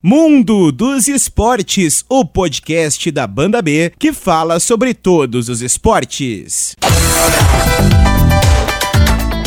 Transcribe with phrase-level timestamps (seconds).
[0.00, 6.76] Mundo dos Esportes, o podcast da Banda B que fala sobre todos os esportes.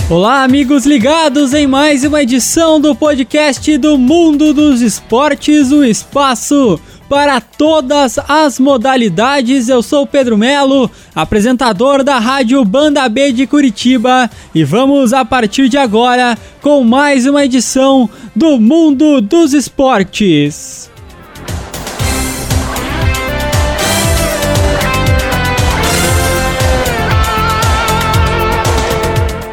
[0.09, 6.77] Olá, amigos ligados em mais uma edição do podcast do Mundo dos Esportes, o Espaço
[7.11, 9.67] para todas as modalidades.
[9.67, 15.67] Eu sou Pedro Melo, apresentador da Rádio Banda B de Curitiba, e vamos a partir
[15.67, 20.89] de agora com mais uma edição do Mundo dos Esportes.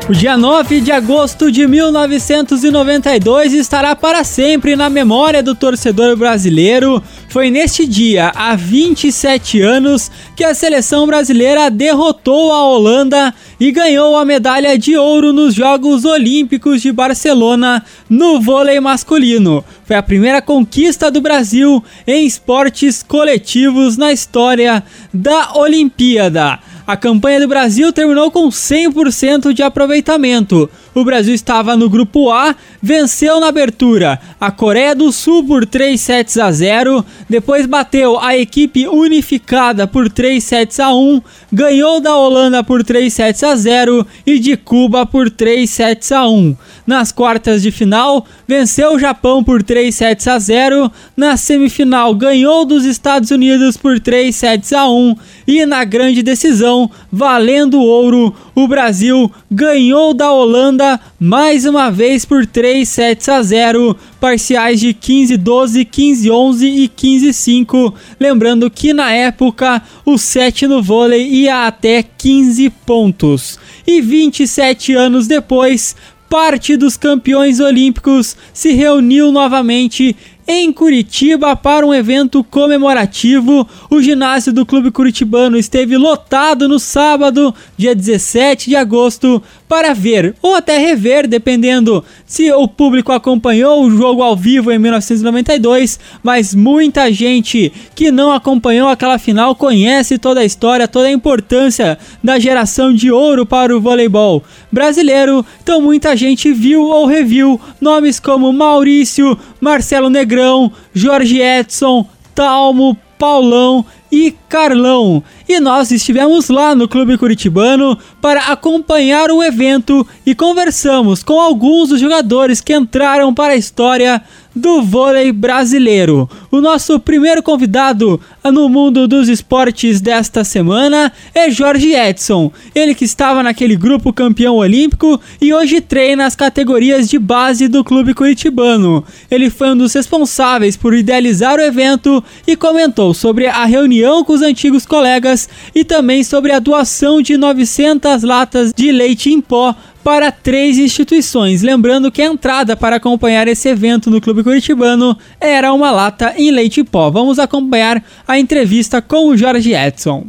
[0.09, 7.02] O dia 9 de agosto de 1992 estará para sempre na memória do torcedor brasileiro.
[7.28, 14.16] Foi neste dia, há 27 anos, que a seleção brasileira derrotou a Holanda e ganhou
[14.16, 19.62] a medalha de ouro nos Jogos Olímpicos de Barcelona no vôlei masculino.
[19.88, 26.58] Foi a primeira conquista do Brasil em esportes coletivos na história da Olimpíada.
[26.89, 30.70] A campanha do Brasil terminou com 100% de aproveitamento.
[30.94, 36.00] O Brasil estava no grupo A, venceu na abertura a Coreia do Sul por 3
[36.00, 41.20] sets a 0, depois bateu a equipe unificada por 3 sets a 1,
[41.53, 46.27] ganhou da Holanda por 3 sets a 0 e de Cuba por 3 sets a
[46.27, 46.56] 1.
[46.86, 52.65] Nas quartas de final, venceu o Japão por 3 sets a 0, na semifinal ganhou
[52.65, 58.67] dos Estados Unidos por 3 sets a 1 e na grande decisão, valendo ouro, o
[58.67, 65.89] Brasil ganhou da Holanda mais uma vez por 3 sets a 0, parciais de 15-12,
[65.89, 67.95] 15-11 e 15-5.
[68.19, 73.59] Lembrando que na época o set no vôlei ia até 15 pontos.
[73.87, 75.97] E 27 anos depois,
[76.29, 80.15] parte dos campeões olímpicos se reuniu novamente
[80.47, 83.69] em Curitiba para um evento comemorativo.
[83.91, 90.34] O ginásio do Clube Curitibano esteve lotado no sábado, dia 17 de agosto, para ver
[90.41, 96.55] ou até rever, dependendo se o público acompanhou o jogo ao vivo em 1992, mas
[96.55, 102.39] muita gente que não acompanhou aquela final conhece toda a história, toda a importância da
[102.39, 104.43] geração de ouro para o voleibol
[104.73, 105.45] brasileiro.
[105.62, 113.85] Então muita gente viu ou reviu nomes como Maurício, Marcelo Negrão, Jorge Edson, Talmo, Paulão
[114.11, 115.22] e Carlão.
[115.48, 121.91] E nós estivemos lá no Clube Curitibano para acompanhar o evento e conversamos com alguns
[121.91, 124.22] dos jogadores que entraram para a história
[124.58, 126.28] do vôlei brasileiro.
[126.50, 132.50] O nosso primeiro convidado no mundo dos esportes desta semana é Jorge Edson.
[132.75, 137.84] Ele que estava naquele grupo campeão olímpico e hoje treina as categorias de base do
[137.84, 139.04] clube curitibano.
[139.31, 144.32] Ele foi um dos responsáveis por idealizar o evento e comentou sobre a reunião com
[144.32, 149.75] os antigos colegas e também sobre a doação de 900 latas de leite em pó
[150.03, 151.62] para três instituições.
[151.62, 156.50] Lembrando que a entrada para acompanhar esse evento no Clube Curitibano era uma lata em
[156.50, 157.10] leite pó.
[157.10, 160.26] Vamos acompanhar a entrevista com o Jorge Edson.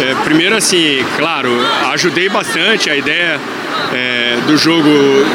[0.00, 1.50] É, primeiro, assim, claro,
[1.92, 3.40] ajudei bastante a ideia
[3.92, 4.88] é, do jogo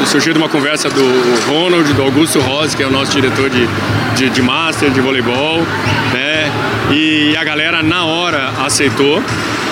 [0.06, 1.02] surgiu de uma conversa do
[1.46, 3.66] Ronald, do Augusto Rose, que é o nosso diretor de,
[4.16, 5.58] de, de Master, de voleibol,
[6.12, 6.50] né?
[6.90, 9.22] E a galera na hora aceitou.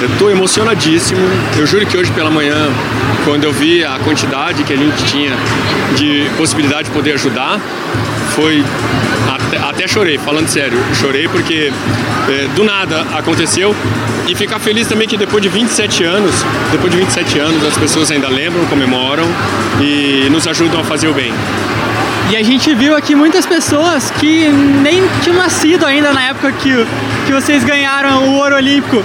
[0.00, 1.20] Eu estou emocionadíssimo.
[1.56, 2.68] Eu juro que hoje pela manhã,
[3.24, 5.32] quando eu vi a quantidade que a gente tinha
[5.96, 7.60] de possibilidade de poder ajudar,
[8.34, 8.64] foi
[9.32, 11.70] até, até chorei, falando sério, chorei porque
[12.28, 13.74] é, do nada aconteceu
[14.26, 16.34] e ficar feliz também que depois de 27 anos,
[16.70, 19.26] depois de 27 anos as pessoas ainda lembram, comemoram
[19.80, 21.32] e nos ajudam a fazer o bem.
[22.30, 26.70] E a gente viu aqui muitas pessoas que nem tinham nascido ainda na época que,
[27.26, 29.02] que vocês ganharam o ouro olímpico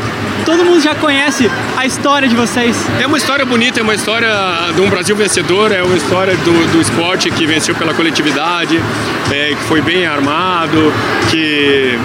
[0.47, 2.77] todo mundo já conhece a história de vocês.
[3.01, 4.29] É uma história bonita, é uma história
[4.73, 8.81] de um Brasil vencedor, é uma história do, do esporte que venceu pela coletividade,
[9.29, 10.93] é, que foi bem armado,
[11.29, 11.99] que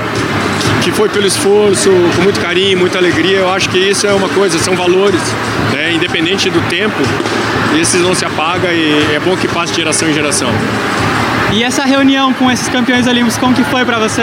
[0.82, 3.38] que foi pelo esforço, com muito carinho, muita alegria.
[3.38, 5.22] Eu acho que isso é uma coisa, são valores,
[5.72, 5.92] né?
[5.92, 6.96] independente do tempo,
[7.80, 10.48] esses não se apagam e é bom que passe de geração em geração.
[11.52, 14.22] E essa reunião com esses campeões olímpicos, como que foi para você?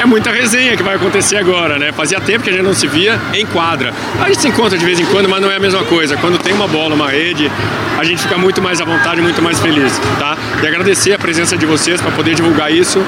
[0.00, 1.92] É muita resenha que vai acontecer agora, né?
[1.92, 3.92] Fazia tempo que a gente não se via em quadra.
[4.18, 6.16] A gente se encontra de vez em quando, mas não é a mesma coisa.
[6.16, 7.52] Quando tem uma bola, uma rede,
[7.98, 10.38] a gente fica muito mais à vontade, muito mais feliz, tá?
[10.62, 12.98] E agradecer a presença de vocês para poder divulgar isso,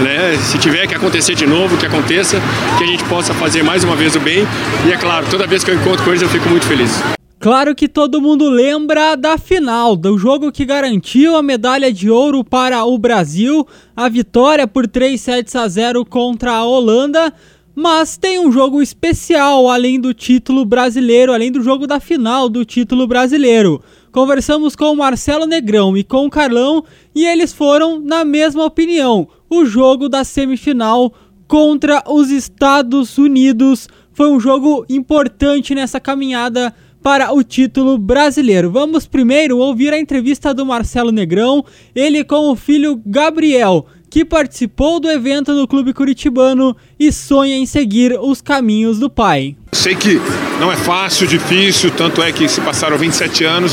[0.00, 0.38] né?
[0.40, 2.40] Se tiver que acontecer de novo, que aconteça,
[2.78, 4.46] que a gente possa fazer mais uma vez o bem.
[4.86, 7.02] E é claro, toda vez que eu encontro eles eu fico muito feliz.
[7.40, 12.42] Claro que todo mundo lembra da final, do jogo que garantiu a medalha de ouro
[12.42, 13.64] para o Brasil,
[13.94, 17.32] a vitória por 3 sets a 0 contra a Holanda.
[17.76, 22.64] Mas tem um jogo especial além do título brasileiro, além do jogo da final do
[22.64, 23.80] título brasileiro.
[24.10, 26.82] Conversamos com o Marcelo Negrão e com o Carlão
[27.14, 29.28] e eles foram na mesma opinião.
[29.48, 31.12] O jogo da semifinal
[31.46, 38.70] contra os Estados Unidos foi um jogo importante nessa caminhada para o título brasileiro.
[38.70, 41.64] Vamos primeiro ouvir a entrevista do Marcelo Negrão,
[41.94, 47.66] ele com o filho Gabriel, que participou do evento no Clube Curitibano e sonha em
[47.66, 49.56] seguir os caminhos do pai.
[49.72, 50.20] Sei que
[50.60, 53.72] não é fácil, difícil, tanto é que se passaram 27 anos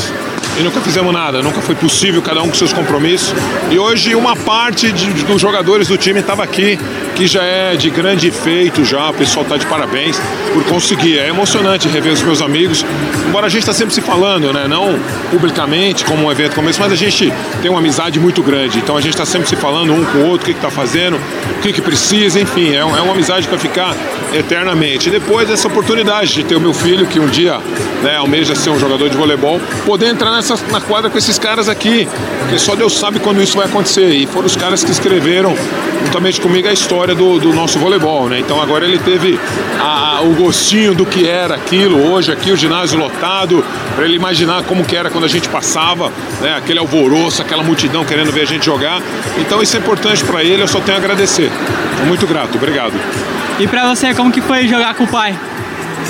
[0.58, 3.34] e nunca fizemos nada, nunca foi possível, cada um com seus compromissos.
[3.70, 6.78] E hoje uma parte de, dos jogadores do time estava aqui,
[7.14, 10.18] que já é de grande feito já, o pessoal está de parabéns
[10.52, 11.18] por conseguir.
[11.18, 12.84] É emocionante rever os meus amigos,
[13.28, 14.66] embora a gente está sempre se falando, né?
[14.66, 14.98] Não
[15.30, 18.78] publicamente como um evento como esse, mas a gente tem uma amizade muito grande.
[18.78, 21.16] Então a gente está sempre se falando um com o outro, o que está fazendo,
[21.16, 23.94] o que, que precisa, enfim, é, é uma amizade para ficar
[24.32, 25.08] eternamente.
[25.08, 27.60] E depois essa oportunidade de ter o meu filho, que um dia
[28.02, 31.68] né, almeja ser um jogador de voleibol, poder entrar nessa, na quadra com esses caras
[31.68, 32.08] aqui,
[32.40, 34.10] porque só Deus sabe quando isso vai acontecer.
[34.10, 35.54] E foram os caras que escreveram
[36.04, 38.38] juntamente comigo a história do, do nosso voleibol, né?
[38.40, 39.38] Então agora ele teve
[39.80, 43.64] a, o gostinho do que era aquilo, hoje aqui o ginásio lotado,
[43.94, 46.56] para ele imaginar como que era quando a gente passava, né?
[46.56, 49.02] Aquele alvoroço, aquela multidão querendo ver a gente jogar.
[49.38, 51.50] Então isso é importante para ele, eu só tenho a agradecer.
[52.06, 52.94] Muito grato, obrigado.
[53.58, 55.38] E para você, como que foi jogar com o pai?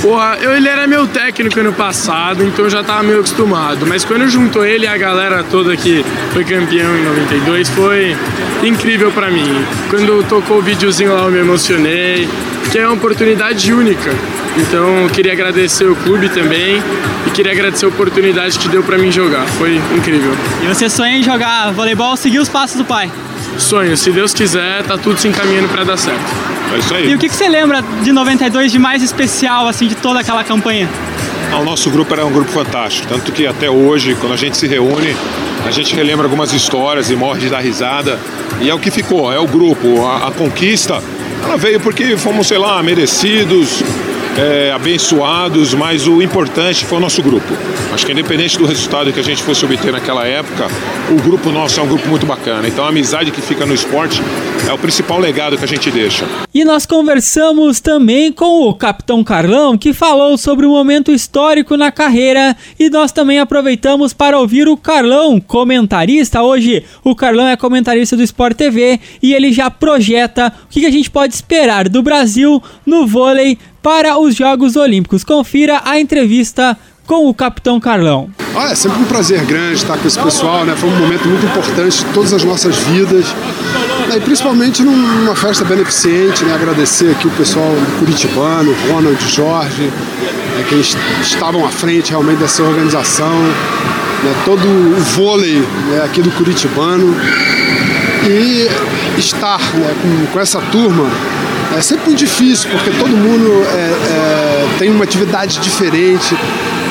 [0.02, 3.87] Porra, eu, ele era meu técnico ano passado, então eu já tava meio acostumado.
[3.87, 8.16] Mas quando juntou ele e a galera toda que foi campeão em 92, foi
[8.62, 9.64] incrível para mim.
[9.88, 12.28] Quando tocou o videozinho lá, eu me emocionei,
[12.70, 14.10] que é uma oportunidade única.
[14.58, 16.82] Então eu queria agradecer o clube também
[17.26, 19.46] e queria agradecer a oportunidade que deu para mim jogar.
[19.46, 20.32] Foi incrível.
[20.62, 23.10] E você sonha em jogar voleibol, seguir os passos do pai?
[23.56, 26.56] Sonho, se Deus quiser, tá tudo se encaminhando para dar certo.
[26.74, 27.10] É isso aí.
[27.10, 30.42] E o que, que você lembra de 92 de mais especial, assim, de toda aquela
[30.44, 30.88] campanha?
[31.52, 34.56] Ah, o nosso grupo era um grupo fantástico, tanto que até hoje, quando a gente
[34.56, 35.16] se reúne,
[35.64, 38.18] a gente relembra algumas histórias e morre de dar risada.
[38.60, 40.04] E é o que ficou, é o grupo.
[40.04, 41.02] A, a conquista,
[41.42, 43.82] ela veio porque fomos, sei lá, merecidos,
[44.37, 47.47] é, abençoados, mas o importante foi o nosso grupo.
[47.93, 50.69] Acho que independente do resultado que a gente fosse obter naquela época,
[51.11, 52.69] o grupo nosso é um grupo muito bacana.
[52.69, 54.21] Então a amizade que fica no esporte
[54.69, 56.27] é o principal legado que a gente deixa.
[56.53, 61.91] E nós conversamos também com o Capitão Carlão, que falou sobre um momento histórico na
[61.91, 66.43] carreira, e nós também aproveitamos para ouvir o Carlão, comentarista.
[66.43, 70.91] Hoje o Carlão é comentarista do Sport TV e ele já projeta o que a
[70.91, 75.23] gente pode esperar do Brasil no vôlei para os Jogos Olímpicos.
[75.23, 78.29] Confira a entrevista com o Capitão Carlão.
[78.53, 80.75] Ah, é sempre um prazer grande estar com esse pessoal, né?
[80.75, 83.27] Foi um momento muito importante de todas as nossas vidas.
[84.12, 86.53] E principalmente numa festa beneficente, né?
[86.56, 90.65] Agradecer aqui o pessoal do Curitibano, Ronald, Jorge, né?
[90.69, 90.75] que
[91.23, 94.35] estavam à frente realmente dessa organização, né?
[94.44, 95.61] todo o vôlei
[95.91, 96.03] né?
[96.05, 97.15] aqui do Curitibano.
[98.29, 98.69] E
[99.17, 99.94] estar né?
[100.03, 101.09] com, com essa turma
[101.76, 106.34] é sempre muito difícil, porque todo mundo é, é, tem uma atividade diferente.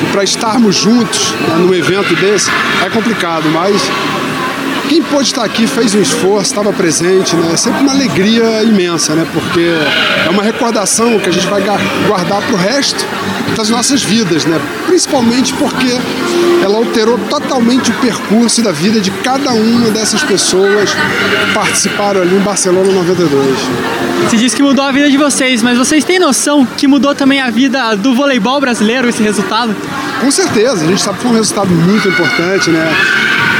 [0.02, 2.50] E para estarmos juntos né, num evento desse
[2.84, 3.90] é complicado, mas
[4.88, 7.50] quem pôde estar aqui fez um esforço, estava presente, né?
[7.52, 9.26] É sempre uma alegria imensa, né?
[9.32, 9.68] Porque
[10.24, 11.62] é uma recordação que a gente vai
[12.06, 13.04] guardar para o resto
[13.56, 14.60] das nossas vidas, né?
[14.86, 15.98] Principalmente porque
[16.62, 22.36] ela alterou totalmente o percurso da vida de cada uma dessas pessoas que participaram ali
[22.36, 23.56] em Barcelona 92.
[24.28, 27.40] Você disse que mudou a vida de vocês, mas vocês têm noção que mudou também
[27.40, 29.74] a vida do voleibol brasileiro esse resultado?
[30.20, 32.94] Com certeza, a gente sabe que foi um resultado muito importante, né?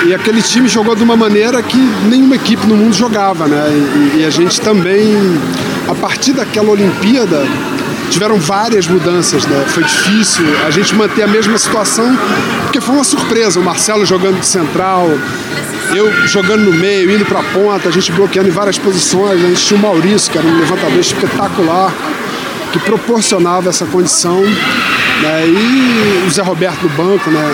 [0.07, 3.67] E aquele time jogou de uma maneira que nenhuma equipe no mundo jogava, né?
[4.15, 5.17] E, e a gente também,
[5.88, 7.45] a partir daquela Olimpíada,
[8.10, 9.64] tiveram várias mudanças, né?
[9.68, 12.16] Foi difícil a gente manter a mesma situação,
[12.62, 13.60] porque foi uma surpresa.
[13.60, 15.08] O Marcelo jogando de central,
[15.94, 19.44] eu jogando no meio, indo para a ponta, a gente bloqueando em várias posições.
[19.44, 21.92] A gente tinha o Maurício, que era um levantador espetacular,
[22.72, 24.42] que proporcionava essa condição.
[24.42, 25.46] Né?
[25.46, 27.44] E o Zé Roberto no banco, né?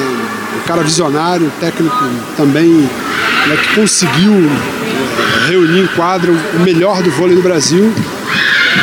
[0.57, 1.97] um cara visionário, técnico
[2.37, 3.57] também, né?
[3.63, 7.93] que conseguiu eh, reunir em quadra o melhor do vôlei do Brasil.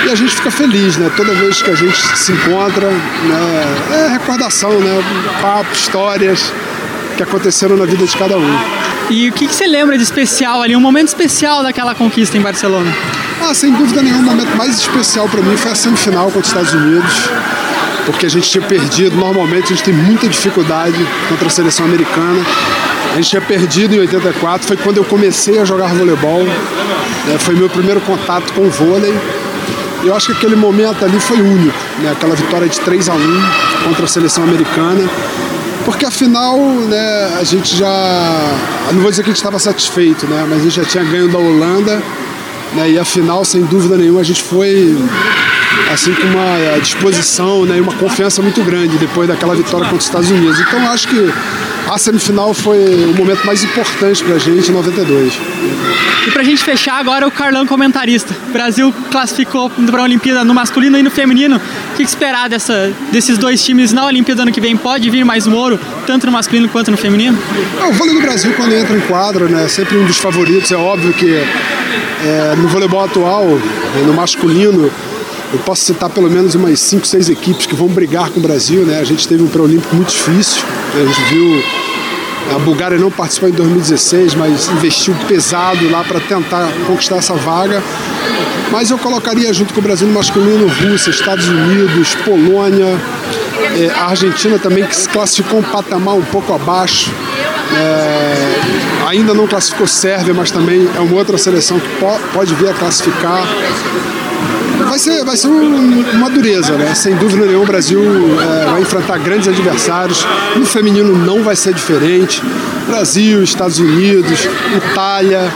[0.05, 1.11] E a gente fica feliz, né?
[1.15, 3.77] Toda vez que a gente se encontra, né?
[3.91, 5.03] é recordação, né?
[5.41, 6.53] Papo, histórias
[7.17, 8.59] que aconteceram na vida de cada um.
[9.09, 12.41] E o que, que você lembra de especial ali, um momento especial daquela conquista em
[12.41, 12.91] Barcelona?
[13.41, 16.47] Ah, sem dúvida nenhuma, o momento mais especial para mim foi a semifinal contra os
[16.47, 17.29] Estados Unidos
[18.11, 19.15] porque a gente tinha perdido.
[19.15, 22.41] Normalmente a gente tem muita dificuldade contra a seleção americana.
[23.11, 26.43] A gente tinha perdido em 84, foi quando eu comecei a jogar voleibol.
[26.43, 27.37] Né?
[27.39, 29.13] Foi meu primeiro contato com o vôlei.
[30.03, 32.11] Eu acho que aquele momento ali foi único, né?
[32.11, 33.17] aquela vitória de 3 a 1
[33.85, 35.07] contra a seleção americana.
[35.83, 37.87] Porque afinal, né, a gente já.
[38.91, 40.45] Não vou dizer que a gente estava satisfeito, né?
[40.47, 42.01] Mas a gente já tinha ganho da Holanda.
[42.75, 44.95] Né, e afinal, sem dúvida nenhuma, a gente foi
[45.91, 50.05] assim com uma disposição né, e uma confiança muito grande depois daquela vitória contra os
[50.05, 50.59] Estados Unidos.
[50.59, 51.33] Então acho que
[51.87, 55.33] a semifinal foi o momento mais importante pra gente em 92.
[56.27, 58.35] E pra gente fechar agora o Carlão comentarista.
[58.49, 61.57] O Brasil classificou para a Olimpíada no masculino e no feminino.
[61.57, 64.75] O que esperar dessa, desses dois times na Olimpíada ano que vem?
[64.75, 67.37] Pode vir mais um ouro, tanto no masculino quanto no feminino?
[67.81, 70.71] É, o vôlei do Brasil, quando entra em quadro, né, é sempre um dos favoritos.
[70.71, 73.45] É óbvio que é, no voleibol atual,
[74.05, 74.91] no masculino,
[75.51, 78.83] eu posso citar pelo menos umas 5, 6 equipes que vão brigar com o Brasil.
[78.85, 78.99] Né?
[78.99, 80.63] A gente teve um pré-olímpico muito difícil.
[80.93, 81.63] A gente viu
[82.55, 87.81] a Bulgária não participou em 2016, mas investiu pesado lá para tentar conquistar essa vaga.
[88.71, 92.99] Mas eu colocaria junto com o Brasil no masculino Rússia, Estados Unidos, Polônia,
[93.77, 97.11] é, a Argentina também, que se classificou um patamar um pouco abaixo.
[97.75, 102.69] É, ainda não classificou Sérvia, mas também é uma outra seleção que po pode vir
[102.69, 103.43] a classificar
[104.89, 106.93] vai ser, vai ser uma dureza, né?
[106.95, 110.25] Sem dúvida nenhuma, o Brasil é, vai enfrentar grandes adversários.
[110.55, 112.41] No feminino não vai ser diferente.
[112.87, 115.51] Brasil, Estados Unidos, Itália.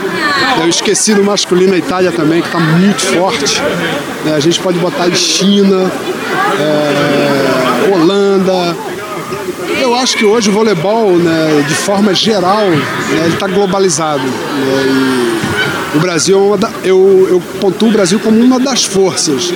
[0.60, 3.60] Eu esqueci no masculino a Itália também, que está muito forte.
[4.26, 5.90] É, a gente pode botar China,
[6.60, 8.76] é, Holanda.
[9.80, 14.22] Eu acho que hoje o voleibol, né, de forma geral, né, ele está globalizado.
[14.22, 15.53] Né,
[15.94, 19.52] o Brasil é eu, eu pontuo o Brasil como uma das forças.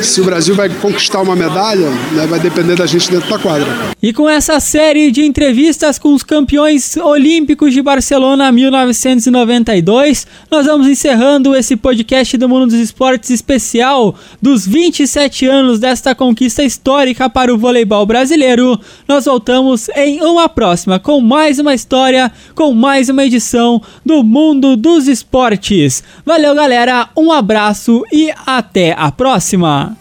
[0.00, 3.66] Se o Brasil vai conquistar uma medalha, né, vai depender da gente dentro da quadra.
[4.00, 10.86] E com essa série de entrevistas com os campeões olímpicos de Barcelona 1992, nós vamos
[10.86, 17.52] encerrando esse podcast do Mundo dos Esportes especial dos 27 anos desta conquista histórica para
[17.52, 18.78] o voleibol brasileiro.
[19.08, 24.76] Nós voltamos em uma próxima com mais uma história, com mais uma edição do Mundo
[24.76, 25.63] dos Esportes.
[26.24, 29.96] Valeu, galera, um abraço e até a próxima!